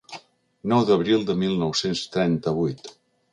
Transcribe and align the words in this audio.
Nou 0.71 0.85
d'abril 0.87 1.25
de 1.27 1.35
mil 1.41 1.53
nou-cents 1.65 2.03
trenta-vuit. 2.17 2.91